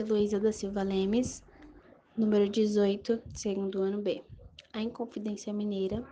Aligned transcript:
Heloísa 0.00 0.40
da 0.40 0.50
Silva 0.50 0.82
Lemes, 0.82 1.42
número 2.16 2.48
18, 2.48 3.22
segundo 3.34 3.82
ano 3.82 4.00
B. 4.00 4.24
A 4.72 4.80
Inconfidência 4.80 5.52
Mineira, 5.52 6.02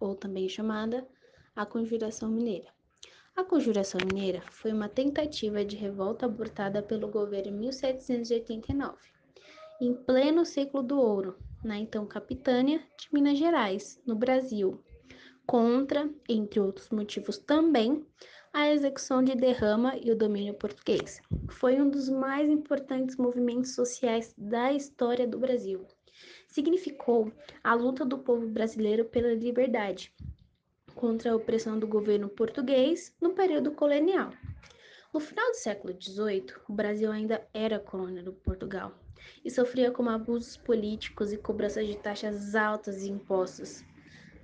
ou 0.00 0.16
também 0.16 0.48
chamada 0.48 1.06
a 1.54 1.64
Conjuração 1.64 2.28
Mineira. 2.28 2.66
A 3.36 3.44
Conjuração 3.44 4.00
Mineira 4.04 4.42
foi 4.50 4.72
uma 4.72 4.88
tentativa 4.88 5.64
de 5.64 5.76
revolta 5.76 6.26
abortada 6.26 6.82
pelo 6.82 7.06
governo 7.06 7.52
em 7.52 7.58
1789, 7.60 8.98
em 9.80 9.94
pleno 9.94 10.44
século 10.44 10.82
do 10.82 11.00
ouro, 11.00 11.38
na 11.62 11.78
então 11.78 12.04
capitânia 12.06 12.84
de 12.98 13.08
Minas 13.12 13.38
Gerais, 13.38 14.02
no 14.04 14.16
Brasil, 14.16 14.82
contra, 15.46 16.10
entre 16.28 16.58
outros 16.58 16.90
motivos 16.90 17.38
também, 17.38 18.04
a 18.52 18.68
execução 18.68 19.22
de 19.22 19.36
Derrama 19.36 19.96
e 19.96 20.10
o 20.10 20.16
domínio 20.16 20.54
português. 20.54 21.22
Foi 21.48 21.80
um 21.80 21.88
dos 21.88 22.08
mais 22.08 22.50
importantes 22.50 23.16
movimentos 23.16 23.76
sociais 23.76 24.34
da 24.36 24.72
história 24.72 25.26
do 25.26 25.38
Brasil. 25.38 25.86
Significou 26.48 27.32
a 27.62 27.74
luta 27.74 28.04
do 28.04 28.18
povo 28.18 28.48
brasileiro 28.48 29.04
pela 29.04 29.32
liberdade 29.32 30.12
contra 30.96 31.30
a 31.30 31.36
opressão 31.36 31.78
do 31.78 31.86
governo 31.86 32.28
português 32.28 33.14
no 33.20 33.30
período 33.30 33.70
colonial. 33.70 34.30
No 35.14 35.20
final 35.20 35.48
do 35.50 35.56
século 35.56 35.96
XVIII, 36.00 36.52
o 36.68 36.72
Brasil 36.72 37.10
ainda 37.12 37.46
era 37.54 37.78
colônia 37.78 38.22
do 38.22 38.32
Portugal 38.32 38.92
e 39.44 39.50
sofria 39.50 39.92
com 39.92 40.08
abusos 40.08 40.56
políticos 40.56 41.32
e 41.32 41.38
cobranças 41.38 41.86
de 41.86 41.96
taxas 41.96 42.56
altas 42.56 43.04
e 43.04 43.10
impostos. 43.10 43.84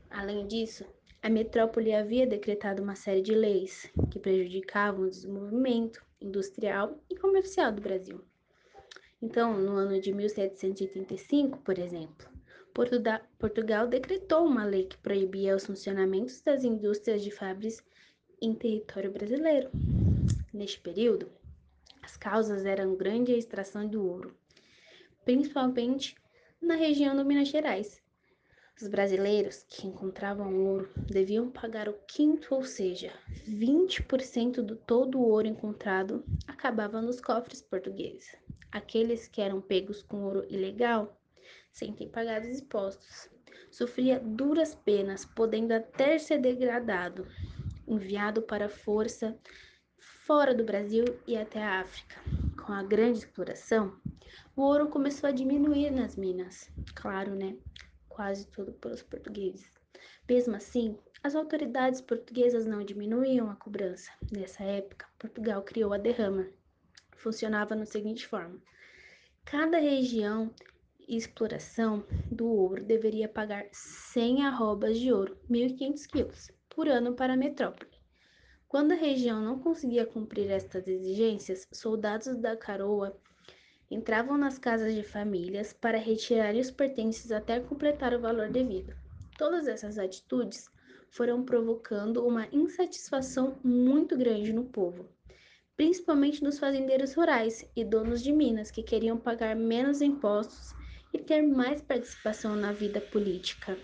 Além 0.09 0.47
disso, 0.47 0.85
a 1.27 1.29
metrópole 1.29 1.93
havia 1.93 2.25
decretado 2.25 2.81
uma 2.81 2.95
série 2.95 3.21
de 3.21 3.35
leis 3.35 3.91
que 4.13 4.19
prejudicavam 4.21 5.07
o 5.07 5.11
desenvolvimento 5.11 6.01
industrial 6.21 7.03
e 7.11 7.17
comercial 7.17 7.73
do 7.73 7.83
Brasil. 7.83 8.25
Então, 9.21 9.61
no 9.61 9.73
ano 9.73 10.01
de 10.01 10.13
1785, 10.13 11.59
por 11.63 11.81
exemplo, 11.81 12.29
Portugal 13.41 13.89
decretou 13.89 14.47
uma 14.47 14.65
lei 14.65 14.85
que 14.85 14.99
proibia 14.99 15.57
os 15.57 15.67
funcionamentos 15.67 16.41
das 16.43 16.63
indústrias 16.63 17.21
de 17.21 17.33
fábricas 17.33 17.83
em 18.41 18.55
território 18.55 19.11
brasileiro. 19.11 19.69
Neste 20.55 20.79
período, 20.79 21.29
as 22.05 22.17
causas 22.17 22.65
eram 22.65 22.95
grande 22.95 23.35
a 23.35 23.37
extração 23.37 23.85
do 23.89 24.07
ouro, 24.07 24.33
principalmente 25.25 26.15
na 26.63 26.77
região 26.77 27.17
do 27.17 27.25
Minas 27.25 27.49
Gerais, 27.49 28.01
os 28.81 28.89
brasileiros 28.89 29.65
que 29.69 29.87
encontravam 29.87 30.55
ouro 30.55 30.91
deviam 31.07 31.51
pagar 31.51 31.89
o 31.89 31.95
quinto, 32.07 32.55
ou 32.55 32.63
seja, 32.63 33.13
20% 33.49 34.57
do 34.61 34.77
todo 34.77 35.19
o 35.19 35.29
ouro 35.29 35.47
encontrado 35.47 36.23
acabava 36.47 37.01
nos 37.01 37.21
cofres 37.21 37.63
portugueses. 37.63 38.37
Aqueles 38.71 39.27
que 39.29 39.41
eram 39.41 39.63
pegos 39.63 40.03
com 40.03 40.25
ouro 40.25 40.45
ilegal, 40.51 41.19
sem 41.73 41.95
ter 41.95 42.09
pagado 42.09 42.47
os 42.47 42.61
impostos, 42.61 43.31
sofria 43.71 44.21
duras 44.21 44.75
penas, 44.75 45.25
podendo 45.25 45.73
até 45.73 46.19
ser 46.19 46.39
degradado, 46.39 47.27
enviado 47.89 48.43
para 48.43 48.67
a 48.67 48.71
força 48.71 49.39
fora 50.27 50.55
do 50.55 50.65
Brasil 50.65 51.05
e 51.27 51.37
até 51.37 51.63
a 51.63 51.81
África. 51.81 52.21
Com 52.65 52.73
a 52.73 52.83
grande 52.83 53.21
exploração, 53.21 53.97
o 54.57 54.63
ouro 54.63 54.89
começou 54.89 55.29
a 55.29 55.33
diminuir 55.33 55.91
nas 55.91 56.17
minas. 56.17 56.71
Claro, 56.95 57.35
né? 57.35 57.57
Quase 58.17 58.47
tudo 58.47 58.73
pelos 58.73 59.03
portugueses. 59.03 59.71
Mesmo 60.27 60.57
assim, 60.57 60.97
as 61.23 61.35
autoridades 61.35 62.01
portuguesas 62.01 62.65
não 62.65 62.83
diminuíam 62.83 63.51
a 63.51 63.57
cobrança. 63.57 64.11
Nessa 64.33 64.65
época, 64.65 65.07
Portugal 65.19 65.63
criou 65.63 65.93
a 65.93 65.99
derrama. 65.99 66.49
Funcionava 67.15 67.77
da 67.77 67.85
seguinte 67.85 68.27
forma: 68.27 68.59
cada 69.45 69.77
região 69.79 70.51
e 71.07 71.15
exploração 71.15 72.07
do 72.33 72.47
ouro 72.47 72.83
deveria 72.83 73.29
pagar 73.29 73.67
100 73.71 74.47
arrobas 74.47 74.99
de 74.99 75.13
ouro, 75.13 75.39
1.500 75.51 76.07
quilos, 76.07 76.51
por 76.71 76.89
ano 76.89 77.15
para 77.15 77.35
a 77.35 77.37
metrópole. 77.37 77.91
Quando 78.67 78.93
a 78.93 78.97
região 78.97 79.43
não 79.43 79.59
conseguia 79.59 80.07
cumprir 80.07 80.51
estas 80.51 80.89
exigências, 80.89 81.69
soldados 81.71 82.35
da 82.39 82.57
coroa 82.57 83.15
entravam 83.91 84.37
nas 84.37 84.59
casas 84.59 84.95
de 84.95 85.03
famílias 85.03 85.73
para 85.73 85.99
retirar 85.99 86.55
os 86.57 86.71
pertences 86.71 87.31
até 87.31 87.61
completar 87.61 88.13
o 88.15 88.21
valor 88.21 88.51
devido. 88.51 88.95
Todas 89.39 89.69
essas 89.69 89.97
atitudes 89.99 90.69
foram 91.11 91.45
provocando 91.45 92.27
uma 92.27 92.49
insatisfação 92.53 93.59
muito 93.63 94.17
grande 94.17 94.53
no 94.53 94.65
povo, 94.65 95.09
principalmente 95.77 96.43
nos 96.43 96.59
fazendeiros 96.59 97.15
rurais 97.15 97.65
e 97.77 97.85
donos 97.85 98.23
de 98.23 98.33
minas 98.33 98.71
que 98.71 98.83
queriam 98.83 99.17
pagar 99.17 99.55
menos 99.55 100.03
impostos 100.03 100.75
e 101.13 101.19
ter 101.19 101.43
mais 101.43 101.81
participação 101.81 102.57
na 102.57 102.73
vida 102.73 103.01
política. 103.01 103.79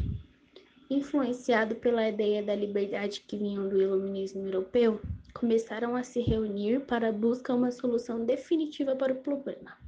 Influenciado 0.91 1.77
pela 1.77 2.09
ideia 2.09 2.43
da 2.43 2.55
liberdade 2.55 3.21
que 3.21 3.37
vinham 3.37 3.69
do 3.69 3.81
iluminismo 3.81 4.45
europeu, 4.47 5.01
começaram 5.33 5.95
a 5.95 6.03
se 6.03 6.21
reunir 6.21 6.81
para 6.81 7.13
buscar 7.13 7.55
uma 7.55 7.71
solução 7.71 8.25
definitiva 8.25 8.95
para 8.95 9.15
o 9.15 9.23
problema 9.23 9.82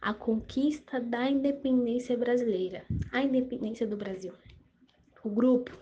a 0.00 0.14
conquista 0.14 1.00
da 1.00 1.28
independência 1.28 2.16
brasileira, 2.16 2.84
a 3.10 3.20
independência 3.20 3.86
do 3.86 3.96
Brasil. 3.96 4.32
O 5.24 5.28
grupo, 5.28 5.76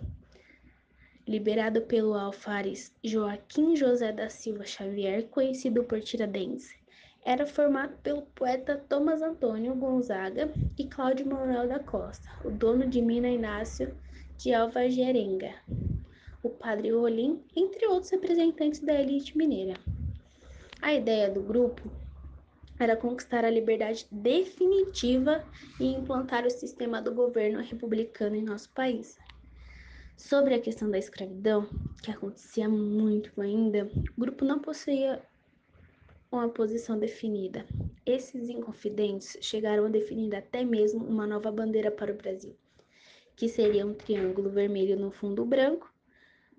liberado 1.29 1.83
pelo 1.83 2.15
alfares 2.15 2.95
Joaquim 3.05 3.77
José 3.77 4.13
da 4.13 4.31
Silva 4.31 4.65
Xavier, 4.65 5.29
conhecido 5.29 5.85
por 5.85 6.01
Tiradentes, 6.01 6.75
era 7.25 7.47
formado 7.47 7.97
pelo 7.99 8.23
poeta 8.23 8.83
Thomas 8.89 9.21
Antônio 9.21 9.75
Gonzaga 9.75 10.51
e 10.79 10.87
Cláudio 10.87 11.27
Manuel 11.27 11.69
da 11.69 11.81
Costa, 11.81 12.29
o 12.45 12.51
dono 12.51 12.87
de 12.87 13.03
Mina 13.03 13.29
Inácio 13.29 13.95
de 14.39 14.55
Alvagerenga, 14.55 15.55
o 16.43 16.49
padre 16.49 16.91
Rolim, 16.91 17.43
entre 17.55 17.87
outros 17.87 18.11
representantes 18.11 18.81
da 18.81 18.95
elite 18.95 19.37
mineira. 19.37 19.75
A 20.81 20.95
ideia 20.95 21.29
do 21.29 21.43
grupo 21.43 21.91
era 22.79 22.97
conquistar 22.97 23.45
a 23.45 23.51
liberdade 23.51 24.07
definitiva 24.11 25.45
e 25.81 25.87
implantar 25.87 26.47
o 26.47 26.51
sistema 26.51 27.01
do 27.01 27.15
governo 27.15 27.61
republicano 27.61 28.37
em 28.37 28.43
nosso 28.43 28.71
país. 28.71 29.19
Sobre 30.17 30.55
a 30.55 30.61
questão 30.61 30.91
da 30.91 30.99
escravidão, 30.99 31.69
que 32.03 32.11
acontecia 32.11 32.69
muito 32.69 33.39
ainda, 33.41 33.91
o 34.17 34.21
grupo 34.21 34.45
não 34.45 34.59
possuía 34.59 35.23
uma 36.31 36.49
posição 36.49 36.99
definida. 36.99 37.67
Esses 38.05 38.49
inconfidentes 38.49 39.37
chegaram 39.41 39.87
a 39.87 39.91
definir 39.91 40.35
até 40.35 40.65
mesmo 40.65 41.05
uma 41.05 41.27
nova 41.27 41.51
bandeira 41.51 41.91
para 41.91 42.13
o 42.13 42.17
Brasil, 42.17 42.57
que 43.35 43.49
seria 43.49 43.87
um 43.87 43.95
triângulo 43.95 44.51
vermelho 44.51 44.99
no 44.99 45.11
fundo 45.11 45.45
branco, 45.45 45.93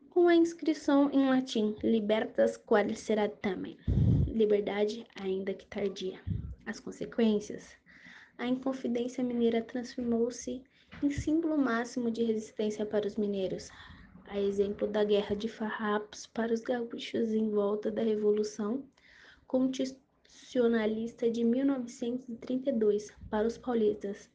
com 0.09 0.27
a 0.27 0.35
inscrição 0.35 1.11
em 1.11 1.29
latim 1.29 1.75
Libertas 1.83 2.57
qualis 2.57 2.99
serat 2.99 3.35
tamen 3.41 3.77
liberdade, 4.37 5.05
ainda 5.15 5.53
que 5.53 5.65
tardia. 5.65 6.19
As 6.65 6.79
consequências? 6.79 7.75
A 8.37 8.45
Inconfidência 8.45 9.23
Mineira 9.23 9.61
transformou-se 9.61 10.61
em 11.01 11.09
símbolo 11.09 11.57
máximo 11.57 12.11
de 12.11 12.23
resistência 12.23 12.85
para 12.85 13.07
os 13.07 13.15
mineiros, 13.15 13.69
a 14.27 14.39
exemplo 14.39 14.87
da 14.87 15.03
Guerra 15.03 15.35
de 15.35 15.47
Farrapos 15.47 16.27
para 16.27 16.53
os 16.53 16.61
gaúchos 16.61 17.33
em 17.33 17.49
volta 17.49 17.89
da 17.89 18.03
Revolução 18.03 18.83
Constitucionalista 19.47 21.31
de 21.31 21.43
1932 21.43 23.11
para 23.29 23.47
os 23.47 23.57
paulistas. 23.57 24.29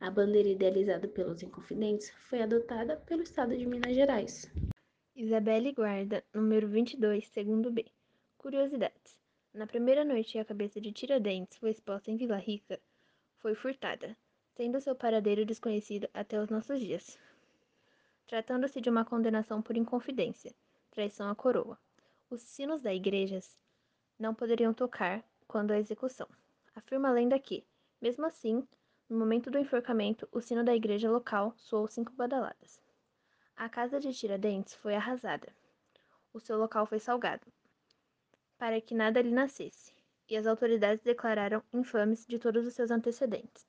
A 0.00 0.10
bandeira 0.10 0.48
idealizada 0.48 1.08
pelos 1.08 1.42
Inconfidentes 1.42 2.10
foi 2.28 2.42
adotada 2.42 2.96
pelo 3.06 3.22
Estado 3.22 3.56
de 3.56 3.66
Minas 3.66 3.94
Gerais. 3.94 4.50
Isabelle 5.16 5.72
Guarda, 5.72 6.24
número 6.34 6.68
22, 6.68 7.26
segundo 7.28 7.70
B. 7.70 7.84
Curiosidades. 8.36 9.23
Na 9.54 9.68
primeira 9.68 10.04
noite 10.04 10.36
a 10.36 10.44
cabeça 10.44 10.80
de 10.80 10.90
Tiradentes 10.90 11.58
foi 11.58 11.70
exposta 11.70 12.10
em 12.10 12.16
Vila 12.16 12.36
Rica, 12.36 12.80
foi 13.36 13.54
furtada, 13.54 14.16
sendo 14.56 14.80
seu 14.80 14.96
paradeiro 14.96 15.46
desconhecido 15.46 16.08
até 16.12 16.40
os 16.40 16.48
nossos 16.48 16.80
dias. 16.80 17.16
Tratando-se 18.26 18.80
de 18.80 18.90
uma 18.90 19.04
condenação 19.04 19.62
por 19.62 19.76
inconfidência, 19.76 20.52
traição 20.90 21.30
à 21.30 21.36
coroa. 21.36 21.78
Os 22.28 22.42
sinos 22.42 22.82
da 22.82 22.92
igrejas 22.92 23.56
não 24.18 24.34
poderiam 24.34 24.74
tocar 24.74 25.24
quando 25.46 25.70
a 25.70 25.78
execução. 25.78 26.26
Afirma 26.74 27.10
a 27.10 27.12
lenda 27.12 27.38
que, 27.38 27.64
mesmo 28.02 28.26
assim, 28.26 28.66
no 29.08 29.16
momento 29.16 29.52
do 29.52 29.58
enforcamento, 29.58 30.28
o 30.32 30.40
sino 30.40 30.64
da 30.64 30.74
igreja 30.74 31.08
local 31.08 31.54
soou 31.56 31.86
cinco 31.86 32.10
badaladas. 32.14 32.80
A 33.54 33.68
casa 33.68 34.00
de 34.00 34.12
Tiradentes 34.12 34.74
foi 34.74 34.96
arrasada. 34.96 35.54
O 36.32 36.40
seu 36.40 36.58
local 36.58 36.86
foi 36.86 36.98
salgado 36.98 37.53
para 38.58 38.80
que 38.80 38.94
nada 38.94 39.20
lhe 39.20 39.30
nascesse, 39.30 39.94
e 40.28 40.36
as 40.36 40.46
autoridades 40.46 41.02
declararam 41.02 41.62
infames 41.72 42.26
de 42.26 42.38
todos 42.38 42.66
os 42.66 42.74
seus 42.74 42.90
antecedentes. 42.90 43.66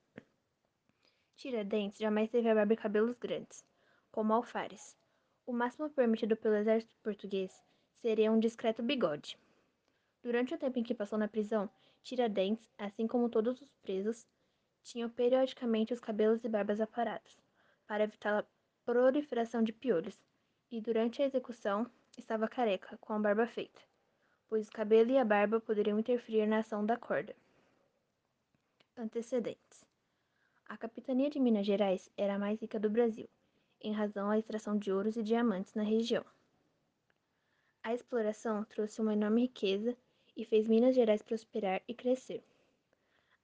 Tiradentes 1.36 1.98
jamais 1.98 2.30
teve 2.30 2.48
a 2.48 2.54
barba 2.54 2.72
e 2.72 2.76
cabelos 2.76 3.18
grandes, 3.18 3.64
como 4.10 4.32
alfares. 4.32 4.96
O 5.44 5.52
máximo 5.52 5.90
permitido 5.90 6.36
pelo 6.36 6.56
exército 6.56 6.96
português 7.02 7.52
seria 8.00 8.32
um 8.32 8.40
discreto 8.40 8.82
bigode. 8.82 9.38
Durante 10.22 10.54
o 10.54 10.58
tempo 10.58 10.78
em 10.78 10.82
que 10.82 10.94
passou 10.94 11.18
na 11.18 11.28
prisão, 11.28 11.70
Tiradentes, 12.02 12.72
assim 12.78 13.06
como 13.06 13.28
todos 13.28 13.60
os 13.60 13.74
presos, 13.82 14.26
tinham 14.82 15.10
periodicamente 15.10 15.92
os 15.92 16.00
cabelos 16.00 16.44
e 16.44 16.48
barbas 16.48 16.80
aparados, 16.80 17.36
para 17.86 18.04
evitar 18.04 18.38
a 18.38 18.46
proliferação 18.84 19.62
de 19.62 19.72
piolhos, 19.72 20.16
e 20.70 20.80
durante 20.80 21.20
a 21.20 21.26
execução 21.26 21.90
estava 22.16 22.48
careca, 22.48 22.96
com 22.98 23.12
a 23.12 23.18
barba 23.18 23.46
feita, 23.46 23.80
pois 24.48 24.68
o 24.68 24.72
cabelo 24.72 25.10
e 25.10 25.18
a 25.18 25.24
barba 25.24 25.60
poderiam 25.60 25.98
interferir 25.98 26.46
na 26.46 26.58
ação 26.58 26.84
da 26.84 26.96
corda. 26.96 27.34
Antecedentes: 28.96 29.84
A 30.68 30.76
capitania 30.76 31.30
de 31.30 31.38
Minas 31.38 31.66
Gerais 31.66 32.10
era 32.16 32.34
a 32.34 32.38
mais 32.38 32.60
rica 32.60 32.78
do 32.78 32.88
Brasil, 32.88 33.28
em 33.80 33.92
razão 33.92 34.30
à 34.30 34.38
extração 34.38 34.78
de 34.78 34.92
ouros 34.92 35.16
e 35.16 35.22
diamantes 35.22 35.74
na 35.74 35.82
região. 35.82 36.24
A 37.82 37.94
exploração 37.94 38.64
trouxe 38.64 39.00
uma 39.00 39.12
enorme 39.12 39.42
riqueza 39.42 39.96
e 40.36 40.44
fez 40.44 40.66
Minas 40.66 40.94
Gerais 40.94 41.22
prosperar 41.22 41.82
e 41.86 41.94
crescer. 41.94 42.42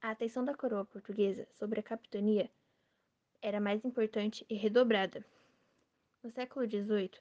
A 0.01 0.11
atenção 0.11 0.43
da 0.43 0.53
coroa 0.53 0.83
portuguesa 0.83 1.47
sobre 1.57 1.79
a 1.79 1.83
capitania 1.83 2.49
era 3.41 3.59
mais 3.59 3.85
importante 3.85 4.45
e 4.49 4.55
redobrada. 4.55 5.25
No 6.21 6.29
século 6.29 6.65
XVIII, 6.65 7.11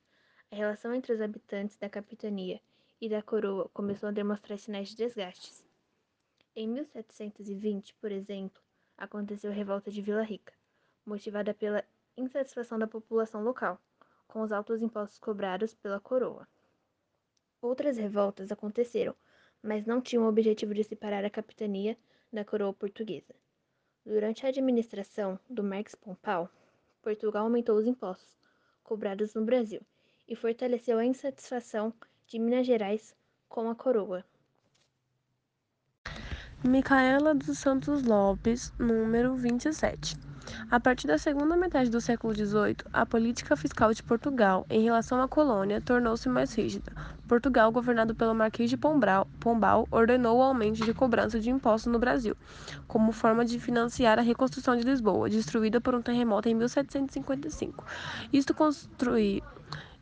a 0.51 0.57
relação 0.57 0.95
entre 0.95 1.13
os 1.13 1.21
habitantes 1.21 1.77
da 1.77 1.89
capitania 1.89 2.61
e 3.03 3.09
da 3.09 3.21
coroa 3.21 3.69
começou 3.71 4.11
a 4.11 4.13
demonstrar 4.13 4.57
sinais 4.57 4.91
de 4.91 4.95
desgastes. 4.95 5.65
Em 6.55 6.69
1720, 6.69 7.95
por 7.95 8.13
exemplo, 8.13 8.63
aconteceu 8.97 9.51
a 9.51 9.55
revolta 9.55 9.91
de 9.91 10.01
Vila 10.01 10.23
Rica, 10.23 10.53
motivada 11.05 11.53
pela 11.53 11.85
insatisfação 12.17 12.79
da 12.79 12.87
população 12.87 13.43
local 13.43 13.77
com 14.29 14.41
os 14.41 14.53
altos 14.53 14.81
impostos 14.81 15.19
cobrados 15.19 15.75
pela 15.75 15.99
coroa. 15.99 16.47
Outras 17.61 17.97
revoltas 17.97 18.53
aconteceram, 18.53 19.17
mas 19.61 19.85
não 19.85 20.01
tinham 20.01 20.25
o 20.25 20.29
objetivo 20.29 20.73
de 20.73 20.85
separar 20.85 21.25
a 21.25 21.31
capitania 21.31 21.99
da 22.33 22.45
coroa 22.45 22.73
portuguesa. 22.73 23.35
Durante 24.07 24.47
a 24.47 24.49
administração 24.49 25.41
do 25.51 25.65
Marques 25.65 25.97
Pompal, 25.97 26.49
Portugal 27.03 27.47
aumentou 27.47 27.77
os 27.77 27.87
impostos 27.89 28.33
cobrados 28.85 29.35
no 29.35 29.45
Brasil 29.45 29.81
e 30.29 30.37
fortaleceu 30.37 30.99
a 30.99 31.05
insatisfação 31.05 31.93
de 32.33 32.39
Minas 32.39 32.67
Gerais 32.67 33.15
com 33.47 33.69
a 33.69 33.75
coroa. 33.75 34.25
Micaela 36.65 37.35
dos 37.35 37.59
Santos 37.59 38.03
Lopes, 38.05 38.73
número 38.79 39.35
27. 39.35 40.17
A 40.71 40.81
partir 40.81 41.09
da 41.09 41.19
segunda 41.19 41.55
metade 41.57 41.91
do 41.91 42.01
século 42.01 42.35
XVIII, 42.35 42.77
a 42.91 43.05
política 43.05 43.55
fiscal 43.55 43.93
de 43.93 44.03
Portugal 44.03 44.65
em 44.71 44.83
relação 44.83 45.21
à 45.21 45.29
colônia 45.29 45.83
tornou-se 45.83 46.27
mais 46.31 46.55
rígida. 46.55 46.91
Portugal, 47.29 47.71
governado 47.71 48.15
pelo 48.15 48.35
Marquês 48.35 48.71
de 48.71 48.79
Pombal, 48.79 49.87
ordenou 49.91 50.39
o 50.39 50.43
aumento 50.43 50.83
de 50.87 50.95
cobrança 50.95 51.39
de 51.39 51.51
impostos 51.51 51.93
no 51.93 51.99
Brasil, 51.99 52.35
como 52.89 53.13
forma 53.13 53.45
de 53.45 53.61
financiar 53.61 54.19
a 54.19 54.23
reconstrução 54.23 54.75
de 54.75 54.85
Lisboa, 54.85 55.29
destruída 55.29 55.83
por 55.83 55.95
um 55.95 56.01
terremoto 56.01 56.49
em 56.49 56.55
1755. 56.55 57.85
Isto 58.33 58.55
construiu 58.55 59.43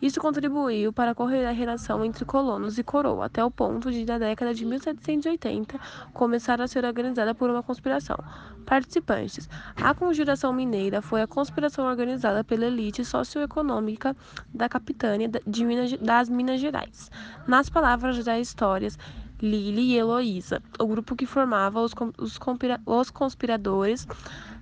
isso 0.01 0.21
contribuiu 0.21 0.93
para 0.93 1.15
correr 1.15 1.45
a 1.45 1.51
relação 1.51 2.05
entre 2.05 2.25
colonos 2.25 2.79
e 2.79 2.83
coroa, 2.83 3.27
até 3.27 3.45
o 3.45 3.51
ponto 3.51 3.91
de, 3.91 4.05
na 4.05 4.19
década 4.19 4.55
de 4.55 4.65
1780, 4.65 5.79
começar 6.13 6.61
a 6.61 6.67
ser 6.67 6.85
organizada 6.85 7.35
por 7.35 7.51
uma 7.51 7.63
conspiração. 7.63 8.17
Participantes: 8.65 9.49
A 9.77 9.95
Conjuração 9.95 10.53
Mineira 10.53 11.03
foi 11.03 11.23
a 11.23 11.27
conspiração 11.27 11.87
organizada 11.87 12.43
pela 12.43 12.67
elite 12.67 13.05
socioeconômica 13.05 14.17
da 14.55 14.69
capitânia 14.69 15.31
de 15.47 15.65
Minas, 15.65 15.93
das 15.99 16.29
Minas 16.29 16.61
Gerais. 16.61 17.11
Nas 17.47 17.69
palavras 17.69 18.25
das 18.25 18.41
histórias, 18.41 18.99
Lili 19.43 19.93
e 19.93 19.97
Heloísa, 19.97 20.63
o 20.79 20.87
grupo 20.87 21.17
que 21.17 21.25
formava 21.25 21.81
os, 21.81 21.93
os, 22.19 22.39
os 22.87 23.11
conspiradores 23.11 24.07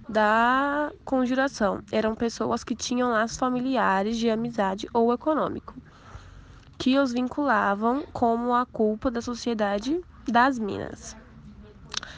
da 0.09 0.91
conjuração 1.05 1.83
eram 1.93 2.15
pessoas 2.15 2.65
que 2.65 2.75
tinham 2.75 3.11
laços 3.11 3.37
familiares 3.39 4.17
de 4.17 4.31
amizade 4.31 4.89
ou 4.93 5.13
econômico, 5.13 5.75
que 6.79 6.99
os 6.99 7.13
vinculavam 7.13 8.05
como 8.13 8.55
a 8.55 8.65
culpa 8.67 9.11
da 9.11 9.21
sociedade 9.21 10.01
das 10.27 10.59
Minas. 10.59 11.17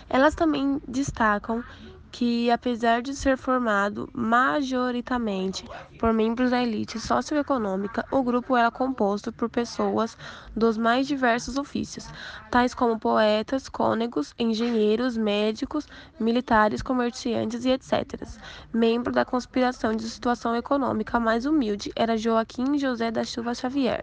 Elas 0.09 0.35
também 0.35 0.81
destacam 0.87 1.65
que, 2.11 2.51
apesar 2.51 3.03
de 3.03 3.15
ser 3.15 3.37
formado 3.39 4.09
majoritariamente 4.13 5.69
por 6.01 6.15
membros 6.15 6.51
da 6.51 6.63
elite 6.63 6.99
socioeconômica, 6.99 8.07
o 8.11 8.23
grupo 8.23 8.57
era 8.57 8.71
composto 8.71 9.31
por 9.31 9.51
pessoas 9.51 10.17
dos 10.57 10.79
mais 10.79 11.07
diversos 11.07 11.59
ofícios, 11.59 12.09
tais 12.51 12.73
como 12.73 12.99
poetas, 12.99 13.69
cônegos, 13.69 14.35
engenheiros, 14.39 15.19
médicos, 15.19 15.87
militares, 16.19 16.81
comerciantes 16.81 17.67
e 17.67 17.71
etc. 17.73 18.27
Membro 18.73 19.13
da 19.13 19.27
conspiração 19.27 19.95
de 19.95 20.09
situação 20.09 20.57
econômica 20.57 21.21
mais 21.21 21.45
humilde 21.45 21.93
era 21.95 22.17
Joaquim 22.17 22.79
José 22.79 23.11
da 23.11 23.23
Silva 23.23 23.55
Xavier, 23.55 24.03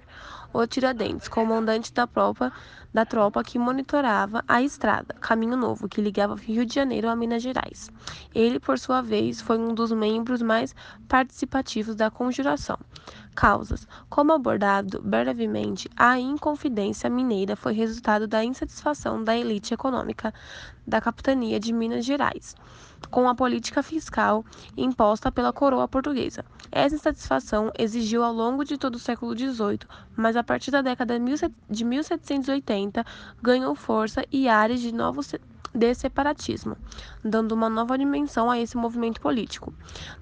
o 0.54 0.66
Tiradentes, 0.66 1.28
comandante 1.28 1.94
da 1.94 2.08
tropa, 2.08 2.52
da 2.94 3.06
tropa 3.06 3.44
que 3.44 3.60
monitorava 3.60 4.44
a 4.48 4.62
estrada 4.62 5.14
Caminho 5.16 5.58
Novo, 5.58 5.88
que 5.88 6.02
ligava 6.02 6.36
Rio 6.36 6.66
de 6.66 6.74
Janeiro 6.74 7.10
a 7.10 7.16
Minas 7.16 7.44
Gerais. 7.44 7.92
Ele, 8.34 8.60
por 8.60 8.80
sua 8.80 9.02
vez, 9.02 9.42
foi 9.42 9.58
um 9.58 9.74
dos 9.74 9.92
membros 9.92 10.42
mais 10.42 10.74
participativos 11.08 11.87
da 11.96 12.10
conjuração. 12.12 12.78
Causas. 13.36 13.88
Como 14.10 14.34
abordado 14.34 15.02
brevemente, 15.02 15.90
a 15.96 16.20
Inconfidência 16.20 17.10
Mineira 17.10 17.56
foi 17.56 17.74
resultado 17.74 18.28
da 18.28 18.44
insatisfação 18.44 19.24
da 19.24 19.38
elite 19.38 19.74
econômica 19.74 20.34
da 20.86 21.00
capitania 21.00 21.60
de 21.60 21.72
Minas 21.72 22.04
Gerais 22.04 22.56
com 23.10 23.30
a 23.30 23.36
política 23.36 23.84
fiscal 23.84 24.44
imposta 24.76 25.32
pela 25.32 25.54
coroa 25.54 25.88
portuguesa. 25.88 26.44
Essa 26.72 26.96
insatisfação 26.96 27.72
exigiu 27.78 28.24
ao 28.24 28.34
longo 28.34 28.64
de 28.66 28.78
todo 28.78 28.96
o 28.96 29.00
século 29.00 29.38
XVIII, 29.38 29.80
mas 30.16 30.36
a 30.36 30.44
partir 30.44 30.72
da 30.72 30.82
década 30.82 31.18
de 31.70 31.86
1780 31.86 33.06
ganhou 33.42 33.76
força 33.76 34.26
e 34.32 34.48
áreas 34.48 34.82
de 34.82 34.92
novo 34.92 35.22
de 35.74 35.94
separatismo, 35.94 36.76
dando 37.24 37.52
uma 37.52 37.70
nova 37.70 37.98
dimensão 37.98 38.50
a 38.50 38.60
esse 38.60 38.76
movimento 38.76 39.22
político. 39.22 39.74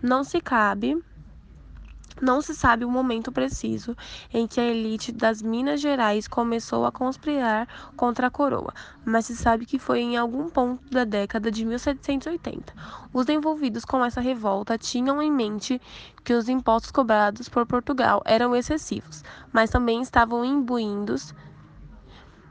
Não 0.02 0.24
se 0.24 0.42
cabe 0.42 1.02
não 2.22 2.42
se 2.42 2.56
sabe 2.56 2.86
o 2.86 2.90
momento 2.90 3.32
preciso 3.32 3.96
em 4.34 4.48
que 4.48 4.60
a 4.60 4.64
elite 4.64 5.12
das 5.12 5.42
Minas 5.42 5.82
Gerais 5.82 6.28
começou 6.28 6.86
a 6.86 6.92
conspirar 6.92 7.68
contra 7.96 8.28
a 8.28 8.32
coroa, 8.32 8.74
mas 9.04 9.26
se 9.26 9.36
sabe 9.36 9.66
que 9.66 9.78
foi 9.78 10.00
em 10.00 10.18
algum 10.18 10.50
ponto 10.50 10.82
da 10.90 11.04
década 11.04 11.52
de 11.52 11.66
1780. 11.66 12.74
Os 13.14 13.28
envolvidos 13.28 13.84
com 13.84 14.04
essa 14.04 14.22
revolta 14.22 14.78
tinham 14.78 15.22
em 15.22 15.32
mente 15.32 15.82
que 16.24 16.34
os 16.34 16.48
impostos 16.48 16.92
cobrados 16.92 17.50
por 17.50 17.66
Portugal 17.66 18.22
eram 18.26 18.56
excessivos, 18.56 19.24
mas 19.52 19.70
também 19.70 20.02
estavam 20.02 20.44
imbuídos 20.46 21.34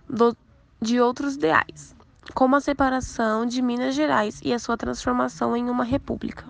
do, 0.09 0.37
de 0.81 1.01
outros 1.01 1.37
ideais, 1.37 1.95
como 2.35 2.57
a 2.57 2.61
separação 2.61 3.47
de 3.47 3.63
Minas 3.63 3.95
Gerais 3.95 4.41
e 4.45 4.53
a 4.53 4.59
sua 4.59 4.77
transformação 4.77 5.57
em 5.57 5.69
uma 5.69 5.85
república. 5.85 6.45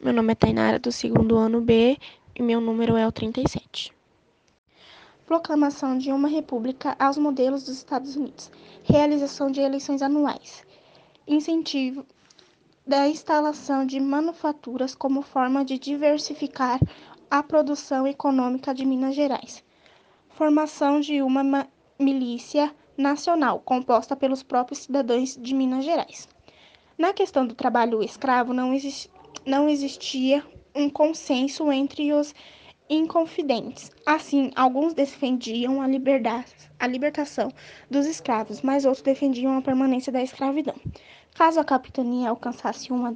Meu 0.00 0.12
nome 0.12 0.30
é 0.30 0.34
Tainara, 0.36 0.78
do 0.78 0.92
segundo 0.92 1.36
ano 1.36 1.60
B, 1.60 1.98
e 2.38 2.42
meu 2.42 2.60
número 2.60 2.96
é 2.96 3.06
o 3.06 3.10
37. 3.10 3.92
Proclamação 5.26 5.98
de 5.98 6.12
uma 6.12 6.28
república 6.28 6.94
aos 6.96 7.18
modelos 7.18 7.64
dos 7.64 7.76
Estados 7.76 8.14
Unidos. 8.14 8.48
Realização 8.84 9.50
de 9.50 9.60
eleições 9.60 10.00
anuais. 10.02 10.64
Incentivo 11.26 12.06
da 12.86 13.08
instalação 13.08 13.84
de 13.84 13.98
manufaturas 13.98 14.94
como 14.94 15.20
forma 15.20 15.64
de 15.64 15.78
diversificar 15.78 16.78
a 17.28 17.42
produção 17.42 18.06
econômica 18.06 18.72
de 18.72 18.86
Minas 18.86 19.16
Gerais. 19.16 19.62
Formação 20.30 21.00
de 21.00 21.20
uma 21.20 21.66
milícia 21.98 22.72
nacional 22.96 23.60
composta 23.60 24.14
pelos 24.14 24.44
próprios 24.44 24.78
cidadãos 24.80 25.36
de 25.36 25.54
Minas 25.54 25.84
Gerais. 25.84 26.28
Na 26.96 27.12
questão 27.12 27.44
do 27.44 27.54
trabalho 27.54 28.02
escravo, 28.02 28.54
não, 28.54 28.72
não 29.44 29.68
existia 29.68 30.42
um 30.78 30.88
consenso 30.88 31.70
entre 31.72 32.12
os 32.12 32.32
inconfidentes. 32.88 33.90
Assim, 34.06 34.50
alguns 34.54 34.94
defendiam 34.94 35.82
a, 35.82 35.86
a 36.78 36.86
libertação 36.86 37.52
dos 37.90 38.06
escravos, 38.06 38.62
mas 38.62 38.84
outros 38.84 39.02
defendiam 39.02 39.58
a 39.58 39.62
permanência 39.62 40.12
da 40.12 40.22
escravidão. 40.22 40.76
Caso 41.34 41.60
a 41.60 41.64
capitania 41.64 42.30
alcançasse 42.30 42.92
uma 42.92 43.12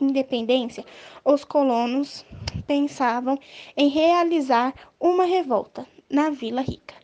independência, 0.00 0.84
os 1.24 1.44
colonos 1.44 2.26
pensavam 2.66 3.38
em 3.76 3.88
realizar 3.88 4.74
uma 5.00 5.24
revolta 5.24 5.86
na 6.10 6.30
Vila 6.30 6.60
Rica, 6.60 6.94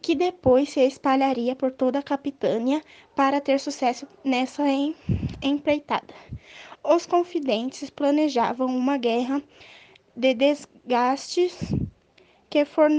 que 0.00 0.14
depois 0.14 0.70
se 0.70 0.80
espalharia 0.80 1.54
por 1.54 1.72
toda 1.72 1.98
a 1.98 2.02
capitânia 2.02 2.82
para 3.14 3.40
ter 3.40 3.58
sucesso 3.60 4.06
nessa 4.24 4.64
empreitada. 5.42 6.14
Os 6.86 7.06
confidentes 7.06 7.88
planejavam 7.88 8.66
uma 8.66 8.98
guerra 8.98 9.42
de 10.14 10.34
desgastes 10.34 11.56
que 12.50 12.66
for 12.66 12.90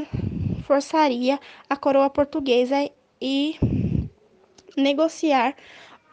forçaria 0.65 1.39
a 1.69 1.77
coroa 1.77 2.09
portuguesa 2.09 2.89
e 3.21 3.55
negociar 4.75 5.55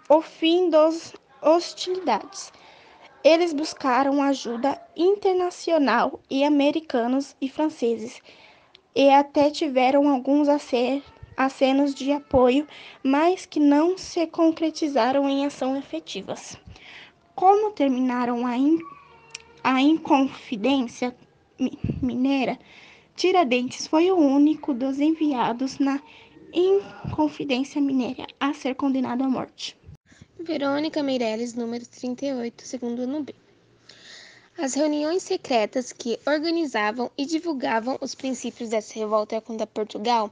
o 0.07 0.21
fim 0.21 0.69
das 0.69 1.15
hostilidades. 1.41 2.53
Eles 3.25 3.55
buscaram 3.55 4.23
ajuda 4.23 4.79
internacional 4.95 6.21
e 6.29 6.45
americanos 6.45 7.35
e 7.41 7.49
franceses, 7.49 8.21
e 8.95 9.09
até 9.09 9.51
tiveram 9.51 10.07
alguns 10.11 10.47
acenos 11.37 11.95
de 11.95 12.13
apoio, 12.13 12.69
mas 13.03 13.47
que 13.47 13.59
não 13.59 13.97
se 13.97 14.27
concretizaram 14.27 15.27
em 15.27 15.47
ação 15.47 15.75
efetivas. 15.75 16.61
Como 17.35 17.71
terminaram 17.71 18.47
a, 18.47 18.57
in, 18.57 18.79
a 19.65 19.81
Inconfidência 19.81 21.17
Mineira, 22.03 22.59
Tiradentes 23.17 23.87
foi 23.87 24.11
o 24.11 24.17
único 24.17 24.75
dos 24.75 25.01
enviados 25.01 25.79
na 25.79 26.01
Inconfidência 26.53 27.81
Mineira 27.81 28.27
a 28.39 28.53
ser 28.53 28.75
condenado 28.75 29.25
à 29.25 29.29
morte. 29.29 29.75
Verônica 30.39 31.03
Meirelles, 31.03 31.55
número 31.55 31.87
38, 31.87 32.67
segundo 32.67 33.03
ano 33.03 33.23
B. 33.23 33.35
As 34.59 34.75
reuniões 34.75 35.23
secretas 35.23 35.91
que 35.93 36.19
organizavam 36.27 37.11
e 37.17 37.25
divulgavam 37.25 37.97
os 38.03 38.15
princípios 38.15 38.69
dessa 38.69 38.93
revolta 38.99 39.41
contra 39.41 39.67
Portugal 39.67 40.31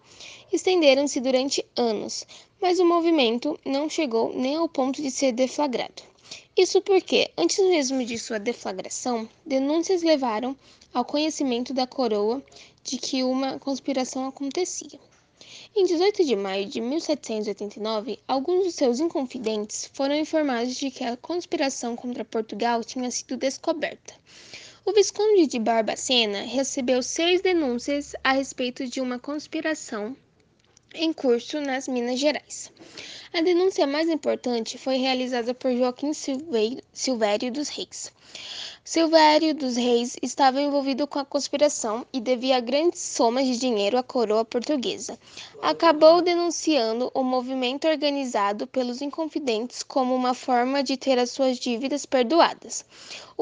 estenderam-se 0.52 1.18
durante 1.20 1.64
anos, 1.74 2.26
mas 2.60 2.78
o 2.78 2.84
movimento 2.84 3.58
não 3.64 3.88
chegou 3.88 4.34
nem 4.36 4.56
ao 4.56 4.68
ponto 4.68 5.00
de 5.00 5.10
ser 5.10 5.32
deflagrado. 5.32 6.09
Isso 6.56 6.82
porque, 6.82 7.30
antes 7.38 7.58
mesmo 7.58 8.04
de 8.04 8.18
sua 8.18 8.38
deflagração, 8.38 9.28
denúncias 9.46 10.02
levaram 10.02 10.56
ao 10.92 11.04
conhecimento 11.04 11.72
da 11.72 11.86
coroa 11.86 12.42
de 12.82 12.98
que 12.98 13.22
uma 13.22 13.58
conspiração 13.58 14.26
acontecia. 14.26 14.98
Em 15.74 15.84
18 15.84 16.24
de 16.24 16.34
maio 16.34 16.66
de 16.66 16.80
1789, 16.80 18.18
alguns 18.26 18.64
dos 18.64 18.74
seus 18.74 18.98
inconfidentes 18.98 19.88
foram 19.94 20.16
informados 20.16 20.74
de 20.74 20.90
que 20.90 21.04
a 21.04 21.16
conspiração 21.16 21.94
contra 21.94 22.24
Portugal 22.24 22.82
tinha 22.82 23.10
sido 23.10 23.36
descoberta. 23.36 24.14
O 24.84 24.92
Visconde 24.92 25.46
de 25.46 25.58
Barbacena 25.60 26.42
recebeu 26.42 27.02
seis 27.02 27.40
denúncias 27.40 28.16
a 28.24 28.32
respeito 28.32 28.88
de 28.88 29.00
uma 29.00 29.18
conspiração 29.18 30.16
em 30.94 31.12
curso 31.12 31.60
nas 31.60 31.86
Minas 31.86 32.18
Gerais. 32.18 32.72
A 33.32 33.40
denúncia 33.42 33.86
mais 33.86 34.08
importante 34.08 34.76
foi 34.76 34.96
realizada 34.96 35.54
por 35.54 35.72
Joaquim 35.72 36.12
Silvério 36.12 37.52
dos 37.52 37.68
Reis. 37.68 38.12
Silvério 38.84 39.54
dos 39.54 39.76
Reis 39.76 40.16
estava 40.20 40.60
envolvido 40.60 41.06
com 41.06 41.20
a 41.20 41.24
conspiração 41.24 42.04
e 42.12 42.20
devia 42.20 42.58
grandes 42.58 43.00
somas 43.00 43.46
de 43.46 43.56
dinheiro 43.56 43.96
à 43.96 44.02
coroa 44.02 44.44
portuguesa. 44.44 45.16
Acabou 45.62 46.22
denunciando 46.22 47.10
o 47.14 47.22
movimento 47.22 47.86
organizado 47.86 48.66
pelos 48.66 49.00
inconfidentes 49.00 49.84
como 49.84 50.14
uma 50.14 50.34
forma 50.34 50.82
de 50.82 50.96
ter 50.96 51.18
as 51.18 51.30
suas 51.30 51.58
dívidas 51.58 52.04
perdoadas. 52.04 52.84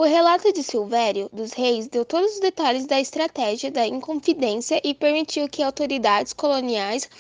O 0.00 0.04
relato 0.04 0.52
de 0.52 0.62
Silvério 0.62 1.28
dos 1.32 1.52
Reis 1.52 1.88
deu 1.88 2.04
todos 2.04 2.34
os 2.34 2.38
detalhes 2.38 2.86
da 2.86 3.00
estratégia 3.00 3.68
da 3.68 3.84
Inconfidência 3.84 4.80
e 4.84 4.94
permitiu 4.94 5.48
que 5.48 5.60
autoridades 5.60 6.32
coloniais 6.32 7.10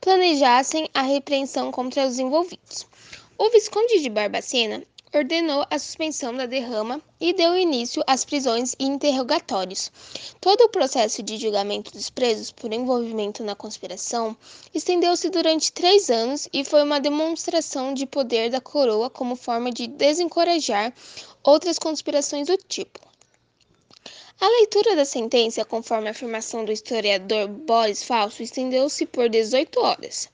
planejassem 0.00 0.90
a 0.92 1.02
repreensão 1.02 1.70
contra 1.70 2.04
os 2.04 2.18
envolvidos. 2.18 2.88
O 3.38 3.50
Visconde 3.50 4.00
de 4.00 4.10
Barbacena 4.10 4.82
ordenou 5.18 5.64
a 5.70 5.78
suspensão 5.78 6.36
da 6.36 6.46
derrama 6.46 7.00
e 7.20 7.32
deu 7.32 7.56
início 7.56 8.02
às 8.06 8.24
prisões 8.24 8.74
e 8.78 8.84
interrogatórios. 8.84 9.90
Todo 10.40 10.62
o 10.62 10.68
processo 10.68 11.22
de 11.22 11.36
julgamento 11.36 11.92
dos 11.92 12.10
presos 12.10 12.50
por 12.50 12.72
envolvimento 12.72 13.44
na 13.44 13.54
conspiração 13.54 14.36
estendeu-se 14.74 15.30
durante 15.30 15.72
três 15.72 16.10
anos 16.10 16.48
e 16.52 16.64
foi 16.64 16.82
uma 16.82 17.00
demonstração 17.00 17.94
de 17.94 18.06
poder 18.06 18.50
da 18.50 18.60
coroa 18.60 19.08
como 19.08 19.36
forma 19.36 19.70
de 19.70 19.86
desencorajar 19.86 20.92
outras 21.42 21.78
conspirações 21.78 22.48
do 22.48 22.56
tipo. 22.56 23.13
A 24.44 24.48
leitura 24.58 24.94
da 24.94 25.06
sentença, 25.06 25.64
conforme 25.64 26.06
a 26.06 26.10
afirmação 26.10 26.66
do 26.66 26.70
historiador 26.70 27.48
Boris 27.48 28.02
Falso, 28.02 28.42
estendeu-se 28.42 29.06
por 29.06 29.26
18 29.26 29.80
horas. 29.80 30.28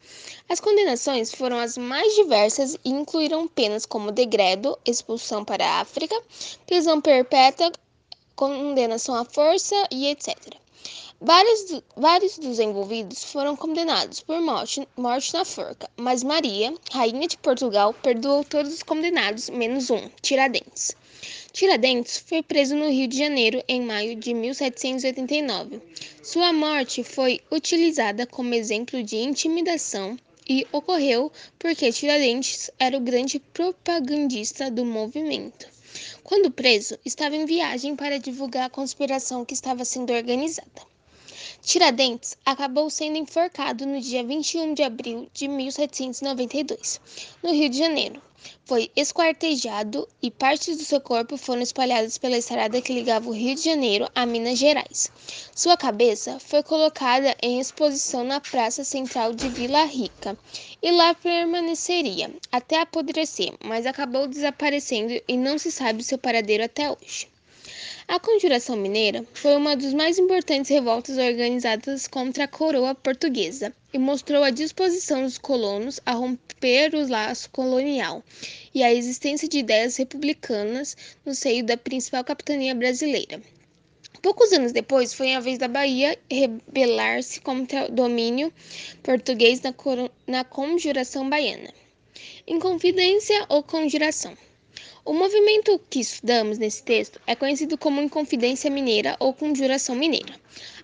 As 0.48 0.58
condenações 0.58 1.32
foram 1.32 1.60
as 1.60 1.78
mais 1.78 2.16
diversas 2.16 2.76
e 2.84 2.90
incluíram 2.90 3.46
penas 3.46 3.86
como 3.86 4.10
degredo, 4.10 4.76
expulsão 4.84 5.44
para 5.44 5.64
a 5.64 5.78
África, 5.78 6.20
prisão 6.66 7.00
perpétua, 7.00 7.70
condenação 8.34 9.14
à 9.14 9.24
força 9.24 9.76
e 9.92 10.08
etc. 10.08 10.36
Vários, 11.20 11.80
vários 11.96 12.36
dos 12.36 12.58
envolvidos 12.58 13.22
foram 13.22 13.54
condenados 13.54 14.18
por 14.22 14.40
morte, 14.40 14.88
morte 14.96 15.32
na 15.34 15.44
forca, 15.44 15.88
mas 15.96 16.24
Maria, 16.24 16.74
rainha 16.90 17.28
de 17.28 17.38
Portugal, 17.38 17.94
perdoou 17.94 18.42
todos 18.42 18.74
os 18.74 18.82
condenados, 18.82 19.48
menos 19.50 19.88
um, 19.88 20.10
Tiradentes. 20.20 20.96
Tiradentes 21.52 22.18
foi 22.18 22.42
preso 22.42 22.76
no 22.76 22.88
Rio 22.88 23.08
de 23.08 23.18
Janeiro 23.18 23.62
em 23.66 23.82
maio 23.82 24.14
de 24.14 24.32
1789. 24.32 25.80
Sua 26.22 26.52
morte 26.52 27.02
foi 27.02 27.40
utilizada 27.50 28.26
como 28.26 28.54
exemplo 28.54 29.02
de 29.02 29.16
intimidação 29.16 30.16
e 30.48 30.66
ocorreu 30.72 31.30
porque 31.58 31.92
Tiradentes 31.92 32.70
era 32.78 32.96
o 32.96 33.00
grande 33.00 33.38
propagandista 33.38 34.70
do 34.70 34.84
movimento. 34.84 35.68
Quando 36.22 36.50
preso, 36.52 36.96
estava 37.04 37.34
em 37.34 37.44
viagem 37.44 37.96
para 37.96 38.18
divulgar 38.18 38.66
a 38.66 38.70
conspiração 38.70 39.44
que 39.44 39.54
estava 39.54 39.84
sendo 39.84 40.12
organizada. 40.12 40.89
Tiradentes 41.62 42.38
acabou 42.44 42.88
sendo 42.88 43.18
enforcado 43.18 43.84
no 43.84 44.00
dia 44.00 44.24
21 44.24 44.72
de 44.72 44.82
abril 44.82 45.28
de 45.32 45.46
1792, 45.46 47.00
no 47.42 47.52
Rio 47.52 47.68
de 47.68 47.76
Janeiro. 47.76 48.20
Foi 48.64 48.90
esquartejado 48.96 50.08
e 50.22 50.30
partes 50.30 50.78
do 50.78 50.84
seu 50.84 51.02
corpo 51.02 51.36
foram 51.36 51.60
espalhadas 51.60 52.16
pela 52.16 52.38
estrada 52.38 52.80
que 52.80 52.94
ligava 52.94 53.28
o 53.28 53.34
Rio 53.34 53.54
de 53.54 53.62
Janeiro 53.62 54.08
a 54.14 54.24
Minas 54.24 54.58
Gerais. 54.58 55.10
Sua 55.54 55.76
cabeça 55.76 56.40
foi 56.40 56.62
colocada 56.62 57.36
em 57.42 57.60
exposição 57.60 58.24
na 58.24 58.40
Praça 58.40 58.82
Central 58.82 59.34
de 59.34 59.46
Vila 59.50 59.84
Rica 59.84 60.38
e 60.82 60.90
lá 60.90 61.14
permaneceria 61.14 62.34
até 62.50 62.80
apodrecer, 62.80 63.52
mas 63.62 63.84
acabou 63.84 64.26
desaparecendo 64.26 65.20
e 65.28 65.36
não 65.36 65.58
se 65.58 65.70
sabe 65.70 66.02
seu 66.02 66.16
paradeiro 66.16 66.64
até 66.64 66.90
hoje. 66.90 67.28
A 68.10 68.18
Conjuração 68.18 68.74
Mineira 68.74 69.24
foi 69.32 69.54
uma 69.54 69.76
das 69.76 69.94
mais 69.94 70.18
importantes 70.18 70.68
revoltas 70.68 71.16
organizadas 71.16 72.08
contra 72.08 72.42
a 72.42 72.48
coroa 72.48 72.92
portuguesa 72.92 73.72
e 73.92 74.00
mostrou 74.00 74.42
a 74.42 74.50
disposição 74.50 75.22
dos 75.22 75.38
colonos 75.38 76.00
a 76.04 76.14
romper 76.14 76.92
o 76.92 77.08
laço 77.08 77.48
colonial 77.50 78.24
e 78.74 78.82
a 78.82 78.92
existência 78.92 79.48
de 79.48 79.58
ideias 79.58 79.96
republicanas 79.96 80.96
no 81.24 81.36
seio 81.36 81.62
da 81.62 81.76
principal 81.76 82.24
capitania 82.24 82.74
brasileira. 82.74 83.40
Poucos 84.20 84.52
anos 84.52 84.72
depois, 84.72 85.14
foi 85.14 85.32
a 85.34 85.38
vez 85.38 85.58
da 85.58 85.68
Bahia 85.68 86.18
rebelar-se 86.28 87.40
contra 87.40 87.84
o 87.84 87.92
domínio 87.92 88.52
português 89.04 89.60
na, 89.60 89.72
na 90.26 90.42
Conjuração 90.42 91.30
Baiana. 91.30 91.72
Inconfidência 92.44 93.46
ou 93.48 93.62
conjuração? 93.62 94.36
O 95.04 95.12
movimento 95.12 95.80
que 95.90 96.00
estudamos 96.00 96.58
nesse 96.58 96.82
texto 96.82 97.20
é 97.26 97.34
conhecido 97.34 97.76
como 97.78 98.00
Inconfidência 98.00 98.70
Mineira 98.70 99.16
ou 99.18 99.34
Conjuração 99.34 99.96
Mineira. 99.96 100.34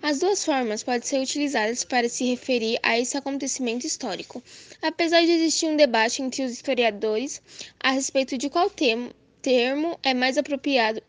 As 0.03 0.19
duas 0.19 0.45
formas 0.45 0.83
podem 0.83 1.03
ser 1.03 1.21
utilizadas 1.21 1.85
para 1.85 2.09
se 2.09 2.25
referir 2.25 2.79
a 2.83 2.99
esse 2.99 3.17
acontecimento 3.17 3.87
histórico, 3.87 4.43
apesar 4.83 5.21
de 5.21 5.31
existir 5.33 5.67
um 5.67 5.77
debate 5.77 6.23
entre 6.23 6.43
os 6.43 6.53
historiadores 6.53 7.41
a 7.79 7.91
respeito 7.91 8.37
de 8.37 8.49
qual 8.51 8.71
termo, 8.71 9.99
é 10.03 10.15
mais 10.15 10.39
apropriado 10.39 11.03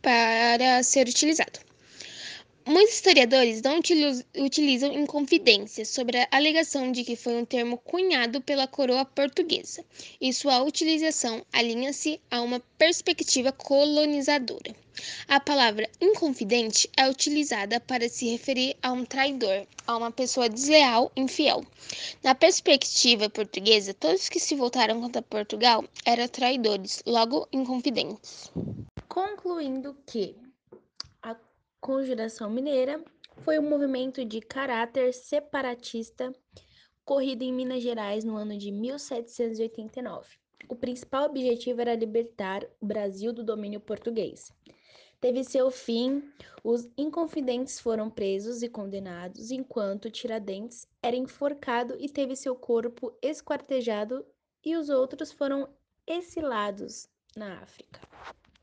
para 0.00 0.82
ser 0.82 1.08
utilizado. 1.08 1.71
Muitos 2.64 2.94
historiadores 2.94 3.60
não 3.60 3.80
utilizam 4.38 4.92
inconfidência 4.92 5.84
sobre 5.84 6.18
a 6.18 6.28
alegação 6.30 6.92
de 6.92 7.02
que 7.02 7.16
foi 7.16 7.34
um 7.36 7.44
termo 7.44 7.76
cunhado 7.76 8.40
pela 8.40 8.68
coroa 8.68 9.04
portuguesa, 9.04 9.84
e 10.20 10.32
sua 10.32 10.62
utilização 10.62 11.44
alinha-se 11.52 12.20
a 12.30 12.40
uma 12.40 12.60
perspectiva 12.78 13.50
colonizadora. 13.50 14.76
A 15.26 15.40
palavra 15.40 15.90
inconfidente 16.00 16.88
é 16.96 17.08
utilizada 17.08 17.80
para 17.80 18.08
se 18.08 18.30
referir 18.30 18.76
a 18.80 18.92
um 18.92 19.04
traidor, 19.04 19.66
a 19.84 19.96
uma 19.96 20.12
pessoa 20.12 20.48
desleal, 20.48 21.10
infiel. 21.16 21.64
Na 22.22 22.34
perspectiva 22.34 23.28
portuguesa, 23.28 23.92
todos 23.92 24.28
que 24.28 24.38
se 24.38 24.54
voltaram 24.54 25.00
contra 25.00 25.20
Portugal 25.20 25.84
eram 26.04 26.28
traidores, 26.28 27.02
logo 27.06 27.48
inconfidentes. 27.52 28.52
Concluindo 29.08 29.96
que 30.06 30.36
Conjuração 31.82 32.48
Mineira 32.48 33.02
foi 33.38 33.58
um 33.58 33.68
movimento 33.68 34.24
de 34.24 34.40
caráter 34.40 35.12
separatista 35.12 36.32
corrido 37.04 37.42
em 37.42 37.52
Minas 37.52 37.82
Gerais 37.82 38.22
no 38.22 38.36
ano 38.36 38.56
de 38.56 38.70
1789. 38.70 40.36
O 40.68 40.76
principal 40.76 41.24
objetivo 41.24 41.80
era 41.80 41.96
libertar 41.96 42.64
o 42.80 42.86
Brasil 42.86 43.32
do 43.32 43.42
domínio 43.42 43.80
português. 43.80 44.52
teve 45.20 45.42
seu 45.42 45.72
fim, 45.72 46.22
os 46.62 46.88
inconfidentes 46.96 47.80
foram 47.80 48.08
presos 48.08 48.62
e 48.62 48.68
condenados, 48.68 49.50
enquanto 49.50 50.08
Tiradentes 50.08 50.86
era 51.02 51.16
enforcado 51.16 51.96
e 51.98 52.08
teve 52.08 52.36
seu 52.36 52.54
corpo 52.54 53.12
esquartejado 53.20 54.24
e 54.64 54.76
os 54.76 54.88
outros 54.88 55.32
foram 55.32 55.68
exilados 56.06 57.08
na 57.36 57.58
África. 57.58 58.00